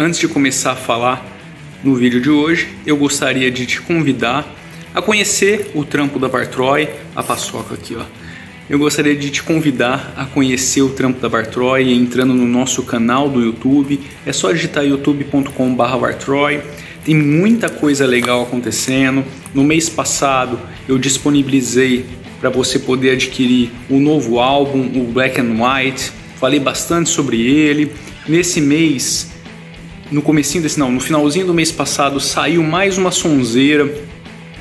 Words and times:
antes 0.00 0.18
de 0.18 0.26
começar 0.26 0.72
a 0.72 0.76
falar 0.76 1.22
no 1.84 1.94
vídeo 1.94 2.22
de 2.22 2.30
hoje, 2.30 2.68
eu 2.86 2.96
gostaria 2.96 3.50
de 3.50 3.66
te 3.66 3.82
convidar 3.82 4.50
a 4.94 5.02
conhecer 5.02 5.72
o 5.74 5.84
trampo 5.84 6.18
da 6.18 6.26
Bartroy, 6.26 6.88
a 7.14 7.22
paçoca 7.22 7.74
aqui, 7.74 7.94
ó. 7.94 8.04
Eu 8.68 8.78
gostaria 8.78 9.14
de 9.14 9.28
te 9.28 9.42
convidar 9.42 10.14
a 10.16 10.24
conhecer 10.24 10.80
o 10.80 10.88
trampo 10.88 11.20
da 11.20 11.28
Bartroy 11.28 11.92
entrando 11.92 12.32
no 12.32 12.46
nosso 12.46 12.82
canal 12.84 13.28
do 13.28 13.42
YouTube. 13.42 14.00
É 14.24 14.32
só 14.32 14.50
digitar 14.52 14.86
youtube.com/bartroy. 14.86 16.62
Tem 17.04 17.14
muita 17.14 17.68
coisa 17.68 18.06
legal 18.06 18.42
acontecendo. 18.42 19.22
No 19.52 19.62
mês 19.62 19.90
passado 19.90 20.58
eu 20.88 20.96
disponibilizei 20.96 22.06
para 22.40 22.48
você 22.48 22.78
poder 22.78 23.10
adquirir 23.10 23.70
o 23.90 23.98
novo 23.98 24.38
álbum, 24.38 24.80
o 24.98 25.12
Black 25.12 25.38
and 25.38 25.56
White. 25.58 26.10
Falei 26.36 26.58
bastante 26.58 27.10
sobre 27.10 27.42
ele. 27.42 27.92
Nesse 28.26 28.62
mês, 28.62 29.30
no 30.10 30.22
comecinho 30.22 30.62
desse 30.62 30.78
não, 30.78 30.90
no 30.90 31.00
finalzinho 31.00 31.46
do 31.46 31.54
mês 31.54 31.70
passado 31.70 32.18
saiu 32.20 32.62
mais 32.62 32.98
uma 32.98 33.10
sonzeira 33.10 33.88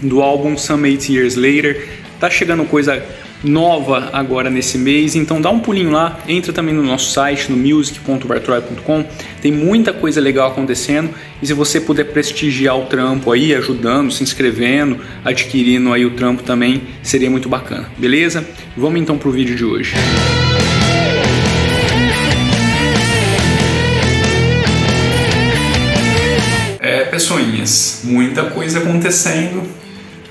do 0.01 0.21
álbum 0.21 0.57
Some 0.57 0.87
Eight 0.87 1.11
Years 1.11 1.35
Later. 1.35 1.87
Tá 2.19 2.29
chegando 2.29 2.63
coisa 2.65 3.03
nova 3.43 4.09
agora 4.11 4.49
nesse 4.49 4.77
mês, 4.77 5.15
então 5.15 5.39
dá 5.39 5.49
um 5.49 5.59
pulinho 5.59 5.91
lá, 5.91 6.19
entra 6.27 6.51
também 6.51 6.75
no 6.75 6.83
nosso 6.83 7.11
site 7.11 7.49
no 7.49 7.55
music.bartroy.com, 7.55 9.05
tem 9.41 9.49
muita 9.49 9.93
coisa 9.93 10.19
legal 10.19 10.51
acontecendo 10.51 11.09
e 11.41 11.47
se 11.47 11.53
você 11.53 11.79
puder 11.79 12.11
prestigiar 12.11 12.77
o 12.77 12.85
trampo 12.85 13.31
aí, 13.31 13.55
ajudando, 13.55 14.11
se 14.11 14.23
inscrevendo, 14.23 14.99
adquirindo 15.23 15.93
aí 15.93 16.05
o 16.05 16.11
trampo 16.11 16.43
também, 16.43 16.81
seria 17.01 17.29
muito 17.29 17.47
bacana, 17.47 17.89
beleza? 17.97 18.45
Vamos 18.75 18.99
então 18.99 19.17
pro 19.17 19.31
vídeo 19.31 19.55
de 19.55 19.63
hoje. 19.63 19.93
É, 19.95 21.48
pessoinhas, 27.09 28.01
muita 28.03 28.43
coisa 28.45 28.79
acontecendo 28.79 29.79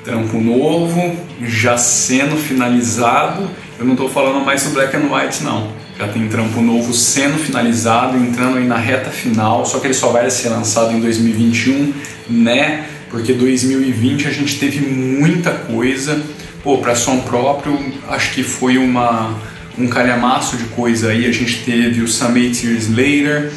trampo 0.09 0.41
novo, 0.41 1.17
já 1.43 1.77
sendo 1.77 2.37
finalizado. 2.37 3.49
Eu 3.79 3.85
não 3.85 3.93
estou 3.93 4.09
falando 4.09 4.43
mais 4.45 4.63
do 4.65 4.71
Black 4.71 4.97
and 4.97 5.13
White 5.13 5.45
não. 5.45 5.71
Já 5.99 6.09
tem 6.09 6.27
trampo 6.29 6.63
novo 6.63 6.95
sendo 6.95 7.39
finalizado, 7.39 8.17
entrando 8.17 8.57
aí 8.57 8.67
na 8.67 8.79
reta 8.79 9.11
final, 9.11 9.67
só 9.67 9.79
que 9.81 9.89
ele 9.89 9.95
só 9.95 10.09
vai 10.11 10.31
ser 10.31 10.49
lançado 10.49 10.95
em 10.95 11.01
2021, 11.01 11.93
né? 12.31 12.87
Porque 13.11 13.35
2020 13.35 14.29
a 14.29 14.31
gente 14.31 14.59
teve 14.59 14.81
muita 14.81 15.51
coisa. 15.51 16.23
Pô, 16.63 16.79
para 16.79 16.95
som 16.95 17.21
próprio, 17.21 17.79
acho 18.09 18.33
que 18.33 18.43
foi 18.43 18.79
uma 18.79 19.37
um 19.77 19.89
calhamaço 19.89 20.57
de 20.57 20.65
coisa 20.65 21.11
aí. 21.11 21.27
A 21.27 21.33
gente 21.33 21.65
teve 21.65 22.01
o 22.01 22.37
Eight 22.37 22.67
Years 22.67 22.89
Later, 22.89 23.53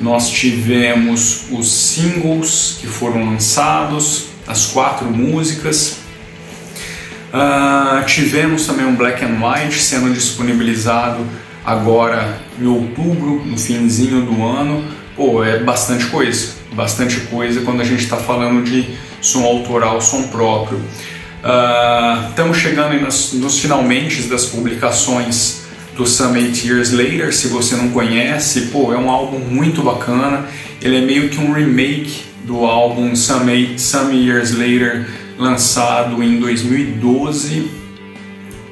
nós 0.00 0.30
tivemos 0.30 1.46
os 1.50 1.70
singles 1.70 2.78
que 2.80 2.86
foram 2.86 3.24
lançados, 3.24 4.26
as 4.46 4.66
quatro 4.66 5.06
músicas. 5.10 5.98
Uh, 7.32 8.04
tivemos 8.06 8.66
também 8.66 8.86
um 8.86 8.94
Black 8.94 9.24
and 9.24 9.38
White 9.40 9.78
sendo 9.78 10.12
disponibilizado 10.12 11.26
agora 11.64 12.38
em 12.60 12.66
outubro, 12.66 13.42
no 13.44 13.58
finzinho 13.58 14.22
do 14.22 14.44
ano. 14.44 14.84
Pô, 15.16 15.42
é 15.42 15.58
bastante 15.58 16.06
coisa, 16.06 16.52
bastante 16.72 17.20
coisa 17.20 17.62
quando 17.62 17.80
a 17.80 17.84
gente 17.84 18.02
está 18.02 18.16
falando 18.16 18.62
de 18.64 18.86
som 19.20 19.44
autoral, 19.44 20.00
som 20.00 20.28
próprio. 20.28 20.80
Estamos 22.30 22.56
uh, 22.56 22.60
chegando 22.60 23.00
nos, 23.00 23.32
nos 23.32 23.58
finalmente 23.58 24.22
das 24.24 24.46
publicações 24.46 25.65
do 25.96 26.06
Some 26.06 26.38
Eight 26.38 26.68
Years 26.68 26.92
Later. 26.92 27.34
Se 27.34 27.48
você 27.48 27.74
não 27.74 27.90
conhece, 27.90 28.66
pô, 28.66 28.92
é 28.92 28.98
um 28.98 29.10
álbum 29.10 29.38
muito 29.38 29.82
bacana. 29.82 30.46
Ele 30.80 30.98
é 30.98 31.00
meio 31.00 31.28
que 31.28 31.38
um 31.38 31.52
remake 31.52 32.24
do 32.44 32.64
álbum 32.64 33.16
Some, 33.16 33.50
Eight, 33.50 33.80
Some 33.80 34.14
Years 34.14 34.52
Later, 34.52 35.08
lançado 35.38 36.22
em 36.22 36.38
2012. 36.38 37.70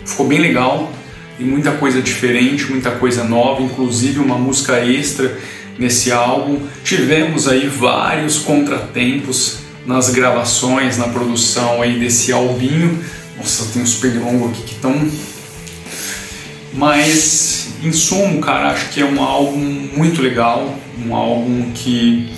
Ficou 0.05 0.29
bem 0.29 0.39
legal, 0.39 0.93
tem 1.39 1.47
muita 1.47 1.73
coisa 1.73 2.01
diferente, 2.01 2.71
muita 2.71 2.91
coisa 2.93 3.25
nova, 3.25 3.63
inclusive 3.63 4.21
uma 4.21 4.37
música 4.37 4.79
extra 4.85 5.37
nesse 5.79 6.13
álbum. 6.13 6.61
Tivemos 6.85 7.49
aí 7.49 7.67
vários 7.67 8.39
contratempos 8.39 9.59
nas 9.87 10.11
gravações, 10.11 10.99
na 10.99 11.09
produção 11.09 11.81
aí 11.83 11.99
desse 11.99 12.33
albinho. 12.33 13.03
Nossa, 13.37 13.73
tem 13.73 13.83
uns 13.83 13.95
pernilongos 13.95 14.51
aqui 14.51 14.63
que 14.63 14.75
estão. 14.75 15.11
Mas, 16.75 17.75
em 17.83 17.93
sumo, 17.93 18.41
cara, 18.41 18.71
acho 18.71 18.91
que 18.91 19.01
é 19.01 19.05
um 19.05 19.23
álbum 19.23 19.89
muito 19.97 20.21
legal, 20.21 20.77
um 21.07 21.15
álbum 21.15 21.71
que 21.73 22.29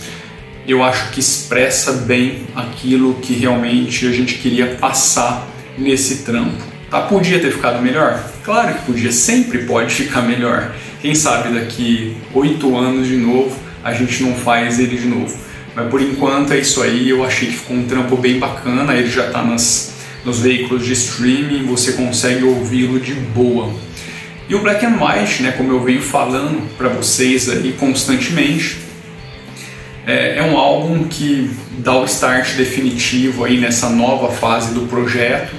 eu 0.69 0.83
acho 0.83 1.11
que 1.11 1.21
expressa 1.21 1.93
bem 1.93 2.43
aquilo 2.55 3.15
que 3.15 3.33
realmente 3.33 4.07
a 4.07 4.13
gente 4.13 4.35
queria 4.35 4.75
passar 4.75 5.49
nesse 5.79 6.19
trampo. 6.19 6.63
Tá, 6.91 7.01
podia 7.01 7.39
ter 7.39 7.51
ficado 7.51 7.83
melhor? 7.83 8.23
Claro 8.45 8.75
que 8.75 8.83
podia, 8.85 9.11
sempre 9.11 9.65
pode 9.65 9.95
ficar 9.95 10.23
melhor. 10.23 10.73
Quem 11.01 11.15
sabe 11.15 11.59
daqui 11.59 12.17
oito 12.35 12.77
anos 12.77 13.09
de 13.09 13.17
novo 13.17 13.57
a 13.83 13.93
gente 13.93 14.23
não 14.23 14.35
faz 14.35 14.79
ele 14.79 14.97
de 14.97 15.07
novo. 15.07 15.37
Mas 15.75 15.89
por 15.89 16.01
enquanto 16.01 16.53
é 16.53 16.59
isso 16.59 16.83
aí, 16.83 17.09
eu 17.09 17.25
achei 17.25 17.49
que 17.49 17.55
ficou 17.57 17.77
um 17.77 17.85
trampo 17.85 18.17
bem 18.17 18.39
bacana, 18.39 18.95
ele 18.95 19.09
já 19.09 19.27
está 19.27 19.43
nas, 19.43 19.95
nos 20.25 20.41
veículos 20.41 20.85
de 20.85 20.93
streaming, 20.93 21.65
você 21.67 21.93
consegue 21.93 22.45
ouvi-lo 22.45 22.99
de 22.99 23.15
boa. 23.15 23.73
E 24.49 24.55
o 24.55 24.61
Black 24.61 24.85
and 24.87 24.97
White, 25.01 25.43
né, 25.43 25.53
como 25.53 25.73
eu 25.73 25.83
venho 25.83 26.01
falando 26.01 26.69
para 26.77 26.89
vocês 26.89 27.49
aí 27.49 27.75
constantemente, 27.79 28.79
é, 30.07 30.39
é, 30.39 30.43
um 30.43 30.57
álbum 30.57 31.05
que 31.05 31.51
dá 31.79 31.97
o 31.99 32.05
start 32.05 32.55
definitivo 32.55 33.45
aí 33.45 33.59
nessa 33.59 33.91
nova 33.91 34.33
fase 34.33 34.73
do 34.73 34.83
projeto 34.83 35.53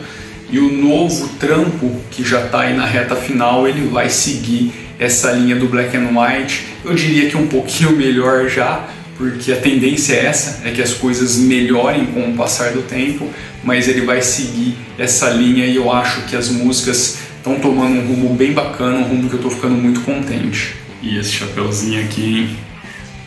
e 0.49 0.57
o 0.57 0.71
novo 0.71 1.27
trampo 1.37 1.99
que 2.09 2.23
já 2.23 2.45
está 2.45 2.61
aí 2.61 2.73
na 2.73 2.85
reta 2.85 3.13
final 3.13 3.67
ele 3.67 3.89
vai 3.89 4.09
seguir 4.09 4.71
essa 4.97 5.31
linha 5.33 5.57
do 5.57 5.67
Black 5.67 5.95
and 5.97 6.09
White. 6.17 6.65
Eu 6.85 6.95
diria 6.95 7.29
que 7.29 7.35
um 7.35 7.47
pouquinho 7.47 7.91
melhor 7.97 8.47
já, 8.47 8.87
porque 9.17 9.51
a 9.51 9.57
tendência 9.57 10.13
é 10.13 10.27
essa, 10.27 10.65
é 10.65 10.71
que 10.71 10.81
as 10.81 10.93
coisas 10.93 11.35
melhorem 11.35 12.05
com 12.05 12.21
o 12.29 12.33
passar 12.37 12.71
do 12.71 12.83
tempo, 12.83 13.29
mas 13.65 13.89
ele 13.89 14.05
vai 14.05 14.21
seguir 14.21 14.77
essa 14.97 15.29
linha 15.29 15.65
e 15.65 15.75
eu 15.75 15.91
acho 15.91 16.21
que 16.21 16.37
as 16.37 16.47
músicas 16.47 17.26
estão 17.47 17.59
tomando 17.59 17.99
um 17.99 18.05
rumo 18.05 18.35
bem 18.35 18.51
bacana, 18.51 18.97
um 18.97 19.03
rumo 19.03 19.29
que 19.29 19.35
eu 19.35 19.39
estou 19.39 19.51
ficando 19.51 19.75
muito 19.75 20.01
contente. 20.01 20.75
E 21.01 21.17
esse 21.17 21.31
chapeuzinho 21.31 22.03
aqui? 22.03 22.55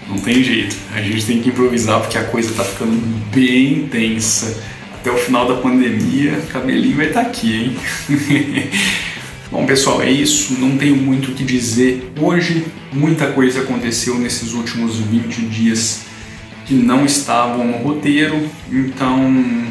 Não 0.06 0.19
tem 0.19 0.42
jeito. 0.44 0.76
A 0.94 1.00
gente 1.00 1.25
tem 1.25 1.41
que 1.41 1.48
improvisar 1.48 2.00
porque 2.00 2.19
a 2.19 2.25
coisa 2.25 2.53
tá 2.53 2.64
ficando 2.64 2.92
bem 3.34 3.88
tensa. 3.88 4.62
Até 4.94 5.10
o 5.10 5.16
final 5.16 5.48
da 5.48 5.54
pandemia, 5.54 6.42
cabelinho 6.53 6.97
vai 6.97 7.06
estar 7.06 7.22
tá 7.22 7.28
aqui, 7.28 7.54
hein? 7.54 8.70
Bom, 9.50 9.64
pessoal, 9.64 10.03
é 10.03 10.10
isso. 10.10 10.60
Não 10.60 10.76
tenho 10.76 10.97
muito 10.97 11.30
o 11.30 11.34
que 11.34 11.42
dizer 11.42 12.12
hoje. 12.20 12.66
Muita 12.92 13.28
coisa 13.28 13.60
aconteceu 13.60 14.19
nesses 14.19 14.53
últimos 14.53 14.97
20 14.98 15.42
dias 15.47 16.03
que 16.66 16.75
não 16.75 17.06
estavam 17.06 17.66
no 17.66 17.78
roteiro. 17.78 18.48
Então, 18.70 19.66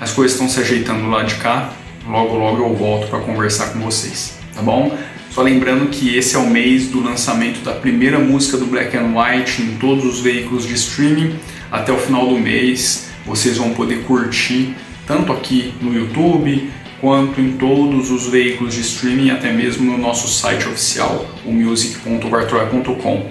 as 0.00 0.12
coisas 0.12 0.32
estão 0.32 0.48
se 0.48 0.58
ajeitando 0.60 1.08
lá 1.08 1.22
de 1.22 1.34
cá. 1.34 1.72
Logo, 2.06 2.36
logo 2.36 2.62
eu 2.62 2.74
volto 2.74 3.08
para 3.08 3.20
conversar 3.20 3.72
com 3.72 3.80
vocês, 3.80 4.38
tá 4.54 4.60
bom? 4.60 4.96
Só 5.30 5.42
lembrando 5.42 5.90
que 5.90 6.16
esse 6.16 6.36
é 6.36 6.38
o 6.38 6.48
mês 6.48 6.88
do 6.88 7.02
lançamento 7.02 7.64
da 7.64 7.72
primeira 7.72 8.18
música 8.18 8.56
do 8.56 8.66
Black 8.66 8.96
and 8.96 9.12
White 9.14 9.62
em 9.62 9.76
todos 9.78 10.04
os 10.04 10.20
veículos 10.20 10.66
de 10.66 10.74
streaming. 10.74 11.34
Até 11.72 11.92
o 11.92 11.98
final 11.98 12.28
do 12.28 12.38
mês 12.38 13.08
vocês 13.26 13.56
vão 13.56 13.70
poder 13.72 14.04
curtir 14.04 14.76
tanto 15.06 15.32
aqui 15.32 15.74
no 15.80 15.92
YouTube 15.92 16.70
quanto 17.00 17.40
em 17.40 17.52
todos 17.52 18.10
os 18.10 18.28
veículos 18.28 18.74
de 18.74 18.80
streaming, 18.80 19.30
até 19.30 19.52
mesmo 19.52 19.90
no 19.90 19.98
nosso 19.98 20.28
site 20.28 20.68
oficial, 20.68 21.26
o 21.44 21.52
music.bartroy.com. 21.52 23.30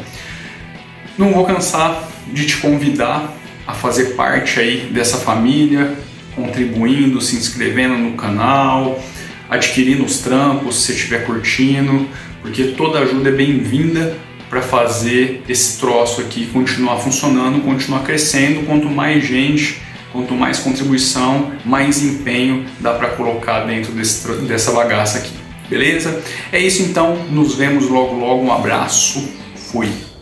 Não 1.17 1.31
vou 1.31 1.45
cansar 1.45 2.07
de 2.27 2.45
te 2.45 2.57
convidar 2.57 3.33
a 3.65 3.73
fazer 3.73 4.15
parte 4.15 4.59
aí 4.59 4.89
dessa 4.91 5.17
família, 5.17 5.97
contribuindo, 6.35 7.21
se 7.21 7.35
inscrevendo 7.35 7.97
no 7.97 8.13
canal, 8.13 9.01
adquirindo 9.49 10.03
os 10.03 10.19
trampos, 10.19 10.83
se 10.83 10.93
estiver 10.93 11.25
curtindo, 11.25 12.07
porque 12.41 12.63
toda 12.77 12.99
ajuda 12.99 13.29
é 13.29 13.31
bem-vinda 13.31 14.17
para 14.49 14.61
fazer 14.61 15.41
esse 15.49 15.79
troço 15.79 16.21
aqui 16.21 16.45
continuar 16.47 16.97
funcionando, 16.97 17.61
continuar 17.61 18.03
crescendo. 18.03 18.65
Quanto 18.65 18.87
mais 18.87 19.25
gente, 19.25 19.81
quanto 20.11 20.35
mais 20.35 20.59
contribuição, 20.59 21.51
mais 21.65 22.03
empenho 22.03 22.65
dá 22.79 22.93
para 22.93 23.09
colocar 23.09 23.61
dentro 23.61 23.91
desse, 23.93 24.31
dessa 24.43 24.71
bagaça 24.71 25.17
aqui. 25.17 25.33
Beleza? 25.67 26.21
É 26.51 26.59
isso 26.59 26.83
então, 26.83 27.15
nos 27.31 27.55
vemos 27.55 27.89
logo 27.89 28.15
logo. 28.15 28.43
Um 28.43 28.53
abraço, 28.53 29.27
fui! 29.55 30.12